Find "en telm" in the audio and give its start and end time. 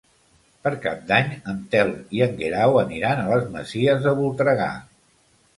1.53-1.93